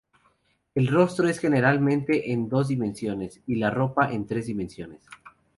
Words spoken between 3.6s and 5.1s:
ropa en tres dimensiones.